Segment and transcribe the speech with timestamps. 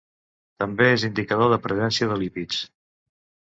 [0.63, 2.65] També és indicador de presència de lípids.